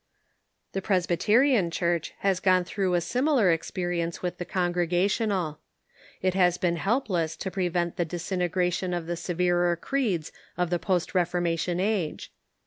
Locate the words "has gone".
2.21-2.63